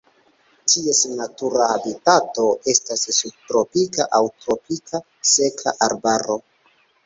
Ties 0.71 1.01
natura 1.19 1.67
habitato 1.73 2.47
estas 2.75 3.05
subtropika 3.19 4.09
aŭ 4.21 4.25
tropika 4.41 5.05
seka 5.37 5.79
arbaro. 5.93 6.43